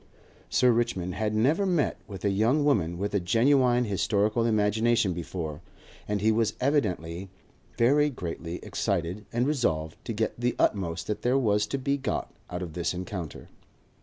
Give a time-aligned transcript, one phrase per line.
[0.49, 5.61] Sir Richmond had never met with a young woman with a genuine historical imagination before,
[6.07, 7.29] and he was evidently
[7.77, 12.31] very greatly excited and resolved to get the utmost that there was to be got
[12.49, 13.47] out of this encounter.